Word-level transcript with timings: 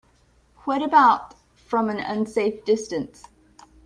What 0.63 0.81
about 0.81 1.35
from 1.55 1.87
an 1.91 1.99
unsafe 1.99 2.65
distance? 2.65 3.23